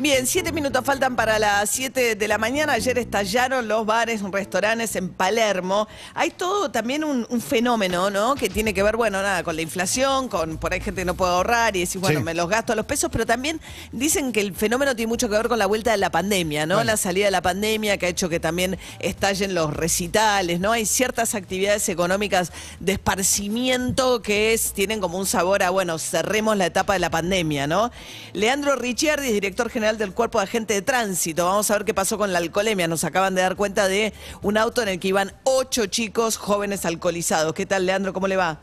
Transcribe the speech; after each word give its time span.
Bien, 0.00 0.26
siete 0.26 0.50
minutos 0.50 0.82
faltan 0.82 1.14
para 1.14 1.38
las 1.38 1.68
siete 1.68 2.14
de 2.14 2.26
la 2.26 2.38
mañana. 2.38 2.72
Ayer 2.72 2.96
estallaron 2.96 3.68
los 3.68 3.84
bares, 3.84 4.22
restaurantes 4.22 4.96
en 4.96 5.10
Palermo. 5.10 5.88
Hay 6.14 6.30
todo 6.30 6.70
también 6.70 7.04
un, 7.04 7.26
un 7.28 7.40
fenómeno, 7.42 8.08
¿no? 8.08 8.34
Que 8.34 8.48
tiene 8.48 8.72
que 8.72 8.82
ver, 8.82 8.96
bueno, 8.96 9.20
nada, 9.20 9.42
con 9.42 9.56
la 9.56 9.60
inflación, 9.60 10.30
con 10.30 10.56
por 10.56 10.72
ahí 10.72 10.80
gente 10.80 11.02
que 11.02 11.04
no 11.04 11.12
puede 11.16 11.32
ahorrar 11.32 11.76
y 11.76 11.80
decir, 11.80 12.00
bueno, 12.00 12.20
Sí. 12.20 12.24
me 12.24 12.32
los 12.32 12.48
gasto 12.48 12.72
a 12.72 12.76
los 12.76 12.86
pesos, 12.86 13.10
pero 13.12 13.26
también 13.26 13.60
dicen 13.92 14.32
que 14.32 14.40
el 14.40 14.54
fenómeno 14.54 14.96
tiene 14.96 15.08
mucho 15.08 15.28
que 15.28 15.36
ver 15.36 15.48
con 15.48 15.58
la 15.58 15.66
vuelta 15.66 15.90
de 15.90 15.98
la 15.98 16.08
pandemia, 16.10 16.64
¿no? 16.64 16.82
La 16.82 16.96
salida 16.96 17.26
de 17.26 17.32
la 17.32 17.42
pandemia 17.42 17.98
que 17.98 18.06
ha 18.06 18.08
hecho 18.08 18.30
que 18.30 18.40
también 18.40 18.78
estallen 19.00 19.54
los 19.54 19.70
recitales, 19.74 20.60
¿no? 20.60 20.72
Hay 20.72 20.86
ciertas 20.86 21.34
actividades 21.34 21.86
económicas 21.90 22.52
de 22.80 22.92
esparcimiento 22.92 24.22
que 24.22 24.54
es, 24.54 24.72
tienen 24.72 24.98
como 24.98 25.18
un 25.18 25.26
sabor 25.26 25.62
a, 25.62 25.68
bueno, 25.68 25.98
cerremos 25.98 26.56
la 26.56 26.64
etapa 26.64 26.94
de 26.94 27.00
la 27.00 27.10
pandemia, 27.10 27.66
¿no? 27.66 27.90
Leandro 28.32 28.76
Ricciardi 28.76 29.30
director 29.30 29.68
general 29.68 29.89
del 29.98 30.12
Cuerpo 30.12 30.38
de 30.38 30.44
Agente 30.44 30.74
de 30.74 30.82
Tránsito. 30.82 31.44
Vamos 31.46 31.70
a 31.70 31.74
ver 31.74 31.84
qué 31.84 31.94
pasó 31.94 32.18
con 32.18 32.32
la 32.32 32.38
alcoholemia. 32.38 32.88
Nos 32.88 33.04
acaban 33.04 33.34
de 33.34 33.42
dar 33.42 33.56
cuenta 33.56 33.88
de 33.88 34.12
un 34.42 34.56
auto 34.56 34.82
en 34.82 34.88
el 34.88 34.98
que 35.00 35.08
iban 35.08 35.32
ocho 35.44 35.86
chicos 35.86 36.36
jóvenes 36.36 36.84
alcoholizados. 36.84 37.52
¿Qué 37.54 37.66
tal, 37.66 37.86
Leandro? 37.86 38.12
¿Cómo 38.12 38.26
le 38.28 38.36
va? 38.36 38.58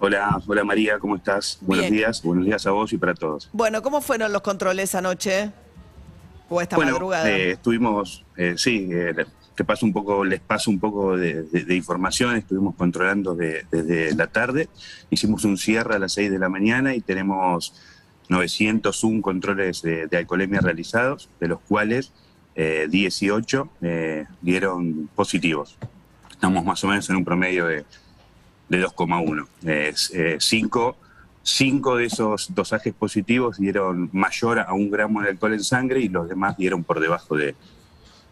Hola, 0.00 0.40
hola 0.46 0.64
María, 0.64 0.98
¿cómo 0.98 1.16
estás? 1.16 1.58
Buenos 1.62 1.90
días, 1.90 2.22
buenos 2.22 2.44
días 2.44 2.66
a 2.66 2.70
vos 2.72 2.92
y 2.92 2.98
para 2.98 3.14
todos. 3.14 3.48
Bueno, 3.52 3.80
¿cómo 3.82 4.00
fueron 4.02 4.32
los 4.32 4.42
controles 4.42 4.94
anoche? 4.94 5.50
¿O 6.50 6.60
esta 6.60 6.76
bueno, 6.76 6.92
madrugada? 6.92 7.30
eh, 7.30 7.52
estuvimos, 7.52 8.22
eh, 8.36 8.54
sí, 8.58 8.88
eh, 8.92 9.14
te 9.54 9.64
paso 9.64 9.86
un 9.86 9.92
poco, 9.94 10.24
les 10.24 10.40
paso 10.40 10.70
un 10.70 10.78
poco 10.78 11.16
de, 11.16 11.44
de- 11.44 11.64
de 11.64 11.74
información, 11.76 12.36
estuvimos 12.36 12.74
controlando 12.74 13.34
de- 13.34 13.64
desde 13.70 14.14
la 14.14 14.26
tarde, 14.26 14.68
hicimos 15.10 15.44
un 15.44 15.56
cierre 15.56 15.94
a 15.94 15.98
las 15.98 16.12
6 16.12 16.30
de 16.30 16.38
la 16.38 16.50
mañana 16.50 16.94
y 16.94 17.00
tenemos 17.00 17.72
901 18.28 19.22
controles 19.22 19.82
de, 19.82 20.08
alcoholemia 20.16 20.60
realizados, 20.60 21.28
de 21.40 21.48
los 21.48 21.60
cuales 21.60 22.12
eh, 22.56 22.86
18 22.90 23.68
eh, 23.82 24.24
dieron 24.40 25.08
positivos. 25.14 25.76
Estamos 26.30 26.64
más 26.64 26.82
o 26.84 26.88
menos 26.88 27.08
en 27.10 27.16
un 27.16 27.24
promedio 27.24 27.66
de, 27.66 27.84
de 28.68 28.86
2,1. 28.86 29.46
Es, 29.64 30.10
eh, 30.14 30.36
cinco, 30.40 30.96
de 31.96 32.04
esos 32.06 32.54
dosajes 32.54 32.94
positivos 32.94 33.58
dieron 33.58 34.08
mayor 34.12 34.60
a 34.60 34.72
un 34.72 34.90
gramo 34.90 35.20
de 35.22 35.30
alcohol 35.30 35.52
en 35.54 35.62
sangre 35.64 36.00
y 36.00 36.08
los 36.08 36.28
demás 36.28 36.56
dieron 36.56 36.84
por 36.84 37.00
debajo 37.00 37.36
de, 37.36 37.54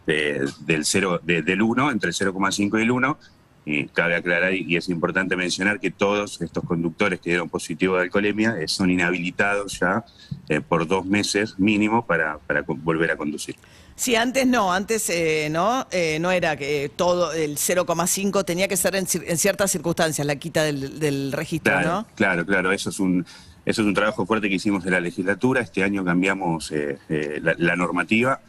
de- 0.06 0.48
del, 0.60 0.84
cero, 0.84 1.20
de- 1.22 1.42
del 1.42 1.60
1, 1.62 1.90
entre 1.90 2.08
el 2.10 2.14
0,5 2.14 2.78
y 2.78 2.82
el 2.82 2.90
1. 2.90 3.18
Y 3.64 3.86
cabe 3.86 4.16
aclarar, 4.16 4.54
y 4.54 4.76
es 4.76 4.88
importante 4.88 5.36
mencionar, 5.36 5.78
que 5.78 5.90
todos 5.92 6.40
estos 6.42 6.64
conductores 6.64 7.20
que 7.20 7.30
dieron 7.30 7.48
positivo 7.48 7.94
de 7.96 8.02
alcoholemia 8.02 8.56
eh, 8.60 8.66
son 8.66 8.90
inhabilitados 8.90 9.78
ya 9.78 10.04
eh, 10.48 10.60
por 10.60 10.86
dos 10.88 11.06
meses 11.06 11.58
mínimo 11.58 12.04
para, 12.04 12.38
para 12.38 12.62
volver 12.62 13.12
a 13.12 13.16
conducir. 13.16 13.54
Sí, 13.94 14.16
antes 14.16 14.46
no, 14.46 14.72
antes 14.72 15.08
eh, 15.10 15.48
no, 15.50 15.86
Eh, 15.92 16.18
no 16.20 16.32
era 16.32 16.56
que 16.56 16.90
todo 16.96 17.32
el 17.32 17.56
0,5 17.56 18.44
tenía 18.44 18.66
que 18.66 18.76
ser 18.76 18.96
en, 18.96 19.06
en 19.26 19.36
ciertas 19.38 19.70
circunstancias 19.70 20.26
la 20.26 20.34
quita 20.36 20.64
del, 20.64 20.98
del 20.98 21.30
registro, 21.30 21.72
Claro, 21.72 21.88
¿no? 21.88 22.06
claro, 22.16 22.44
claro. 22.46 22.72
Eso 22.72 22.90
es 22.90 22.98
un 22.98 23.24
eso 23.64 23.82
es 23.82 23.86
un 23.86 23.94
trabajo 23.94 24.26
fuerte 24.26 24.48
que 24.48 24.56
hicimos 24.56 24.84
en 24.86 24.90
la 24.90 24.98
legislatura. 24.98 25.60
Este 25.60 25.84
año 25.84 26.04
cambiamos 26.04 26.72
eh, 26.72 26.98
eh, 27.08 27.38
la, 27.40 27.54
la 27.58 27.76
normativa. 27.76 28.40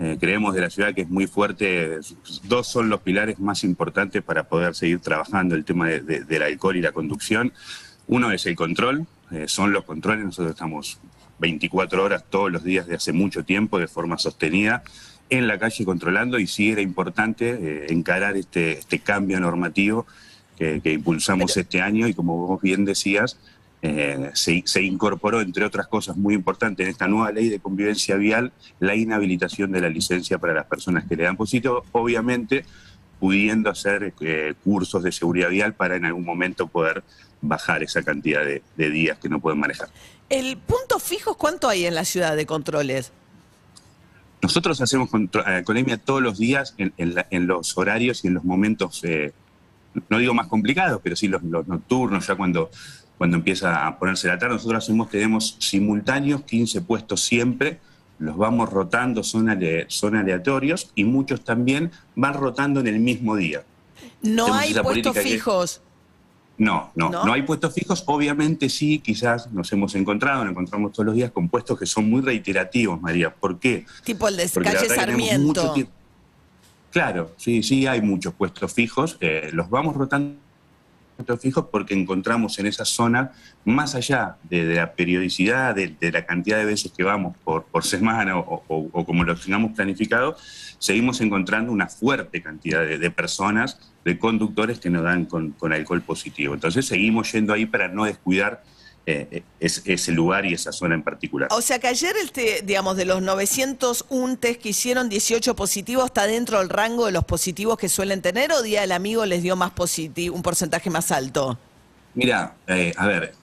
Eh, 0.00 0.16
creemos 0.18 0.54
de 0.54 0.60
la 0.62 0.70
ciudad 0.70 0.94
que 0.94 1.02
es 1.02 1.08
muy 1.08 1.26
fuerte. 1.26 1.98
Dos 2.44 2.66
son 2.66 2.88
los 2.88 3.00
pilares 3.02 3.38
más 3.38 3.62
importantes 3.64 4.22
para 4.22 4.44
poder 4.44 4.74
seguir 4.74 5.00
trabajando 5.00 5.54
el 5.54 5.64
tema 5.64 5.88
de- 5.88 6.00
de- 6.00 6.24
del 6.24 6.42
alcohol 6.42 6.76
y 6.76 6.80
la 6.82 6.92
conducción. 6.92 7.52
Uno 8.08 8.32
es 8.32 8.46
el 8.46 8.56
control, 8.56 9.06
eh, 9.30 9.44
son 9.46 9.72
los 9.72 9.84
controles. 9.84 10.24
Nosotros 10.24 10.52
estamos 10.54 10.98
24 11.38 12.02
horas 12.04 12.24
todos 12.28 12.50
los 12.50 12.64
días 12.64 12.86
de 12.86 12.96
hace 12.96 13.12
mucho 13.12 13.44
tiempo 13.44 13.78
de 13.78 13.86
forma 13.88 14.18
sostenida 14.18 14.82
en 15.30 15.46
la 15.46 15.58
calle 15.58 15.84
controlando 15.84 16.38
y 16.38 16.46
sí 16.46 16.70
era 16.70 16.80
importante 16.82 17.50
eh, 17.60 17.86
encarar 17.90 18.36
este, 18.36 18.78
este 18.78 18.98
cambio 18.98 19.40
normativo 19.40 20.06
que, 20.58 20.80
que 20.82 20.92
impulsamos 20.92 21.56
este 21.56 21.80
año 21.80 22.06
y 22.06 22.14
como 22.14 22.36
vos 22.46 22.60
bien 22.60 22.84
decías, 22.84 23.38
eh, 23.82 24.30
se, 24.34 24.62
se 24.64 24.82
incorporó, 24.82 25.40
entre 25.40 25.64
otras 25.64 25.88
cosas 25.88 26.16
muy 26.16 26.34
importantes, 26.34 26.84
en 26.84 26.90
esta 26.90 27.08
nueva 27.08 27.32
ley 27.32 27.48
de 27.48 27.58
convivencia 27.58 28.16
vial, 28.16 28.52
la 28.80 28.94
inhabilitación 28.94 29.72
de 29.72 29.80
la 29.80 29.88
licencia 29.88 30.38
para 30.38 30.54
las 30.54 30.66
personas 30.66 31.04
que 31.04 31.16
le 31.16 31.24
dan 31.24 31.36
positivo, 31.36 31.84
obviamente 31.92 32.64
pudiendo 33.18 33.70
hacer 33.70 34.14
eh, 34.20 34.54
cursos 34.64 35.02
de 35.02 35.12
seguridad 35.12 35.48
vial 35.50 35.74
para 35.74 35.96
en 35.96 36.04
algún 36.04 36.24
momento 36.24 36.66
poder 36.66 37.04
bajar 37.40 37.82
esa 37.82 38.02
cantidad 38.02 38.44
de, 38.44 38.62
de 38.76 38.90
días 38.90 39.18
que 39.18 39.28
no 39.28 39.40
pueden 39.40 39.58
manejar. 39.60 39.88
¿El 40.28 40.56
punto 40.56 40.98
fijo 40.98 41.36
cuánto 41.36 41.68
hay 41.68 41.84
en 41.86 41.94
la 41.94 42.04
ciudad 42.04 42.36
de 42.36 42.46
controles? 42.46 43.12
Nosotros 44.40 44.80
hacemos 44.80 45.08
eh, 45.14 45.28
alcoholemia 45.44 45.98
todos 45.98 46.20
los 46.22 46.38
días 46.38 46.74
en, 46.78 46.92
en 46.96 47.14
la- 47.14 47.26
en 47.30 47.46
los 47.46 47.76
horarios 47.78 48.24
y 48.24 48.28
en 48.28 48.34
los 48.34 48.44
momentos, 48.44 49.00
eh, 49.04 49.32
no 50.08 50.18
digo 50.18 50.34
más 50.34 50.48
complicados, 50.48 51.00
pero 51.02 51.14
sí 51.14 51.28
los, 51.28 51.42
los 51.44 51.68
nocturnos, 51.68 52.26
ya 52.26 52.34
cuando, 52.34 52.70
cuando 53.22 53.36
empieza 53.36 53.86
a 53.86 53.96
ponerse 54.00 54.26
la 54.26 54.36
tarde. 54.36 54.54
Nosotros 54.54 54.82
hacemos, 54.82 55.08
tenemos 55.08 55.54
simultáneos, 55.60 56.42
15 56.42 56.80
puestos 56.82 57.22
siempre, 57.22 57.78
los 58.18 58.36
vamos 58.36 58.68
rotando, 58.68 59.22
son, 59.22 59.48
ale- 59.48 59.84
son 59.86 60.16
aleatorios 60.16 60.90
y 60.96 61.04
muchos 61.04 61.44
también 61.44 61.92
van 62.16 62.34
rotando 62.34 62.80
en 62.80 62.88
el 62.88 62.98
mismo 62.98 63.36
día. 63.36 63.62
No 64.22 64.52
hay 64.52 64.74
puestos 64.74 65.14
que- 65.14 65.20
fijos. 65.20 65.80
No, 66.58 66.90
no, 66.96 67.10
¿No? 67.10 67.24
no, 67.24 67.32
hay 67.32 67.42
puestos 67.42 67.72
fijos. 67.74 68.02
Obviamente 68.06 68.68
sí, 68.68 68.98
quizás 68.98 69.52
nos 69.52 69.72
hemos 69.72 69.94
encontrado, 69.94 70.42
nos 70.42 70.50
encontramos 70.50 70.90
todos 70.90 71.06
los 71.06 71.14
días 71.14 71.30
con 71.30 71.48
puestos 71.48 71.78
que 71.78 71.86
son 71.86 72.10
muy 72.10 72.22
reiterativos, 72.22 73.00
María. 73.00 73.32
¿Por 73.32 73.60
qué? 73.60 73.86
Tipo 74.02 74.26
el 74.26 74.36
de 74.36 74.48
Porque 74.52 74.68
calle 74.72 74.80
mucho 74.88 74.94
Sarmiento. 74.96 75.74
Claro, 76.90 77.30
sí, 77.36 77.62
sí, 77.62 77.86
hay 77.86 78.00
muchos 78.02 78.34
puestos 78.34 78.72
fijos. 78.72 79.16
eh, 79.20 79.50
los 79.52 79.70
vamos 79.70 79.94
rotando 79.94 80.34
fijos 81.40 81.66
porque 81.70 81.94
encontramos 81.94 82.58
en 82.58 82.66
esa 82.66 82.84
zona, 82.84 83.32
más 83.64 83.94
allá 83.94 84.36
de, 84.44 84.74
la 84.74 84.92
periodicidad, 84.92 85.74
de, 85.74 85.96
la 86.12 86.26
cantidad 86.26 86.58
de 86.58 86.64
veces 86.64 86.92
que 86.96 87.04
vamos 87.04 87.36
por, 87.44 87.84
semana 87.84 88.38
o, 88.38 89.04
como 89.06 89.24
lo 89.24 89.36
tengamos 89.36 89.72
planificado, 89.72 90.36
seguimos 90.78 91.20
encontrando 91.20 91.72
una 91.72 91.88
fuerte 91.88 92.42
cantidad 92.42 92.86
de, 92.86 93.10
personas, 93.10 93.78
de 94.04 94.18
conductores 94.18 94.78
que 94.78 94.90
nos 94.90 95.02
dan 95.02 95.24
con 95.26 95.72
alcohol 95.72 96.02
positivo. 96.02 96.54
Entonces 96.54 96.86
seguimos 96.86 97.32
yendo 97.32 97.52
ahí 97.52 97.66
para 97.66 97.88
no 97.88 98.04
descuidar 98.04 98.62
eh, 99.06 99.42
es- 99.58 99.82
ese 99.84 100.12
lugar 100.12 100.46
y 100.46 100.54
esa 100.54 100.70
zona 100.72 100.94
en 100.94 101.02
particular. 101.02 101.48
O 101.52 101.60
sea 101.60 101.78
que 101.78 101.88
ayer, 101.88 102.14
este, 102.22 102.62
digamos, 102.64 102.96
de 102.96 103.04
los 103.04 103.20
901 103.22 104.36
test 104.38 104.60
que 104.60 104.68
hicieron, 104.70 105.08
18 105.08 105.56
positivos, 105.56 106.06
¿está 106.06 106.26
dentro 106.26 106.58
del 106.58 106.68
rango 106.68 107.06
de 107.06 107.12
los 107.12 107.24
positivos 107.24 107.76
que 107.78 107.88
suelen 107.88 108.22
tener 108.22 108.52
o 108.52 108.62
Día 108.62 108.82
del 108.82 108.92
Amigo 108.92 109.26
les 109.26 109.42
dio 109.42 109.56
más 109.56 109.72
positivo, 109.72 110.34
un 110.36 110.42
porcentaje 110.42 110.88
más 110.90 111.10
alto? 111.10 111.58
Mira, 112.14 112.54
eh, 112.68 112.92
a 112.96 113.06
ver, 113.06 113.34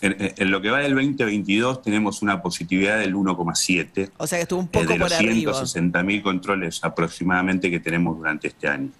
en, 0.00 0.16
en 0.36 0.50
lo 0.50 0.60
que 0.60 0.70
va 0.70 0.78
del 0.80 0.94
2022 0.94 1.82
tenemos 1.82 2.20
una 2.22 2.40
positividad 2.42 2.98
del 2.98 3.14
1,7 3.14 4.10
O 4.18 4.26
sea 4.26 4.38
que 4.38 4.42
estuvo 4.42 4.60
un 4.60 4.66
eh, 4.66 4.70
poco 4.72 4.86
de 4.86 4.98
por 4.98 5.10
los 5.10 5.12
arriba. 5.12 5.52
160.000 5.52 6.22
controles 6.22 6.80
aproximadamente 6.84 7.70
que 7.70 7.80
tenemos 7.80 8.16
durante 8.16 8.48
este 8.48 8.68
año. 8.68 8.90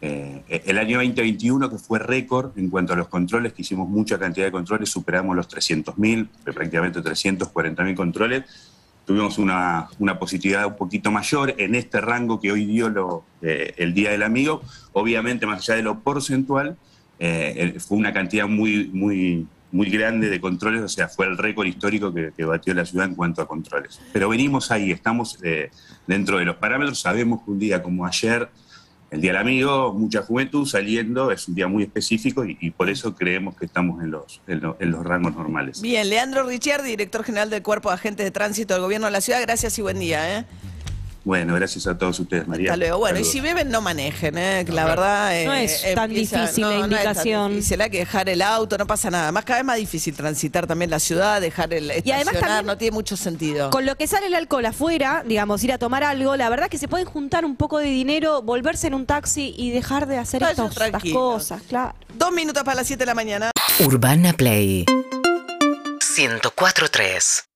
Eh, 0.00 0.62
el 0.66 0.78
año 0.78 0.98
2021, 0.98 1.70
que 1.70 1.78
fue 1.78 1.98
récord 1.98 2.56
en 2.56 2.70
cuanto 2.70 2.92
a 2.92 2.96
los 2.96 3.08
controles, 3.08 3.52
que 3.52 3.62
hicimos 3.62 3.88
mucha 3.88 4.18
cantidad 4.18 4.46
de 4.46 4.52
controles, 4.52 4.88
superamos 4.88 5.34
los 5.34 5.48
300.000, 5.48 6.28
prácticamente 6.44 7.00
340.000 7.00 7.96
controles, 7.96 8.44
tuvimos 9.04 9.38
una, 9.38 9.88
una 9.98 10.18
positividad 10.18 10.66
un 10.66 10.76
poquito 10.76 11.10
mayor 11.10 11.54
en 11.58 11.74
este 11.74 12.00
rango 12.00 12.40
que 12.40 12.52
hoy 12.52 12.64
dio 12.66 13.24
eh, 13.42 13.74
el 13.78 13.94
Día 13.94 14.10
del 14.10 14.22
Amigo. 14.22 14.62
Obviamente, 14.92 15.46
más 15.46 15.60
allá 15.60 15.76
de 15.76 15.82
lo 15.82 16.00
porcentual, 16.00 16.76
eh, 17.18 17.76
fue 17.80 17.98
una 17.98 18.12
cantidad 18.12 18.46
muy, 18.46 18.88
muy, 18.92 19.48
muy 19.72 19.90
grande 19.90 20.30
de 20.30 20.40
controles, 20.40 20.82
o 20.82 20.88
sea, 20.88 21.08
fue 21.08 21.26
el 21.26 21.36
récord 21.36 21.66
histórico 21.66 22.14
que, 22.14 22.44
batió 22.44 22.72
la 22.72 22.84
ciudad 22.84 23.06
en 23.06 23.16
cuanto 23.16 23.42
a 23.42 23.48
controles. 23.48 24.00
Pero 24.12 24.28
venimos 24.28 24.70
ahí, 24.70 24.92
estamos 24.92 25.40
dentro 26.06 26.38
de 26.38 26.44
los 26.44 26.56
parámetros, 26.56 27.00
sabemos 27.00 27.42
que 27.42 27.50
un 27.50 27.58
día 27.58 27.82
como 27.82 28.06
ayer, 28.06 28.48
el 29.10 29.20
Día 29.22 29.32
del 29.32 29.40
Amigo, 29.40 29.94
mucha 29.94 30.22
juventud 30.22 30.66
saliendo, 30.66 31.30
es 31.32 31.48
un 31.48 31.54
día 31.54 31.66
muy 31.66 31.82
específico 31.84 32.44
y, 32.44 32.70
por 32.70 32.90
eso 32.90 33.14
creemos 33.14 33.56
que 33.56 33.64
estamos 33.64 34.02
en 34.02 34.10
los, 34.10 34.40
en 34.46 34.60
lo- 34.60 34.76
en 34.80 34.90
los 34.90 35.04
rangos 35.04 35.34
normales. 35.34 35.80
Bien, 35.80 36.08
Leandro 36.08 36.42
Ricciardi, 36.44 36.90
director 36.90 37.24
general 37.24 37.48
del 37.48 37.62
Cuerpo 37.62 37.88
de 37.88 37.94
Agentes 37.94 38.24
de 38.24 38.30
Tránsito 38.30 38.74
del 38.74 38.82
Gobierno 38.82 39.06
de 39.06 39.12
la 39.12 39.20
Ciudad, 39.22 39.40
gracias 39.40 39.78
y 39.78 39.82
buen 39.82 39.98
día. 39.98 40.38
¿eh? 40.40 40.44
Bueno, 41.24 41.54
gracias 41.56 41.86
a 41.86 41.98
todos 41.98 42.18
ustedes, 42.20 42.48
María. 42.48 42.70
Hasta 42.72 42.76
luego. 42.78 42.98
Bueno, 42.98 43.16
Saludos. 43.16 43.28
y 43.34 43.38
si 43.38 43.40
beben, 43.42 43.70
no 43.70 43.80
manejen, 43.82 44.38
¿eh? 44.38 44.62
que 44.64 44.72
la 44.72 44.86
verdad. 44.86 45.44
No 45.44 45.52
eh, 45.52 45.64
es 45.64 45.82
tan 45.94 46.10
empieza- 46.10 46.40
difícil 46.42 46.62
la 46.64 46.70
no, 46.70 46.76
no 46.78 46.84
es 46.84 46.90
tan 46.90 47.00
indicación. 47.02 47.50
difícil, 47.56 47.80
hay 47.82 47.90
que 47.90 47.98
dejar 47.98 48.28
el 48.28 48.40
auto, 48.42 48.78
no 48.78 48.86
pasa 48.86 49.10
nada. 49.10 49.30
Más 49.32 49.44
cada 49.44 49.58
vez 49.58 49.66
más 49.66 49.76
difícil 49.76 50.14
transitar 50.16 50.66
también 50.66 50.90
la 50.90 50.98
ciudad, 51.00 51.40
dejar 51.40 51.74
el 51.74 51.92
Y 52.04 52.10
además 52.12 52.38
también- 52.40 52.66
no 52.66 52.78
tiene 52.78 52.92
mucho 52.92 53.16
sentido. 53.16 53.70
Con 53.70 53.84
lo 53.84 53.96
que 53.96 54.06
sale 54.06 54.26
el 54.28 54.34
alcohol 54.34 54.64
afuera, 54.64 55.22
digamos, 55.26 55.62
ir 55.64 55.72
a 55.72 55.78
tomar 55.78 56.02
algo, 56.04 56.34
la 56.36 56.48
verdad 56.48 56.68
que 56.70 56.78
se 56.78 56.88
pueden 56.88 57.06
juntar 57.06 57.44
un 57.44 57.56
poco 57.56 57.78
de 57.78 57.86
dinero, 57.86 58.40
volverse 58.42 58.86
en 58.86 58.94
un 58.94 59.04
taxi 59.04 59.54
y 59.58 59.70
dejar 59.70 60.06
de 60.06 60.18
hacer 60.18 60.42
estos- 60.42 60.76
estas 60.80 61.02
cosas, 61.12 61.62
claro. 61.68 61.94
Dos 62.14 62.32
minutos 62.32 62.62
para 62.64 62.76
las 62.76 62.86
7 62.86 63.02
de 63.02 63.06
la 63.06 63.14
mañana. 63.14 63.50
Urbana 63.80 64.32
Play 64.32 64.86
104.3 66.00 67.48